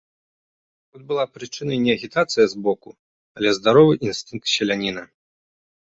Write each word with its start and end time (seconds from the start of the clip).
Тут 0.89 1.01
была 1.11 1.25
прычынай 1.35 1.77
не 1.85 1.91
агітацыя 1.99 2.45
збоку, 2.55 2.89
але 3.39 3.49
здаровы 3.61 3.93
інстынкт 4.11 4.45
селяніна. 4.59 5.03